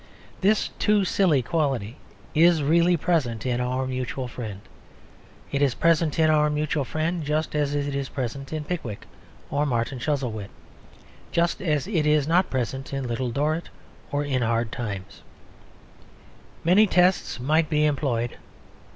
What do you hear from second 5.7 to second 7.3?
present in Our Mutual Friend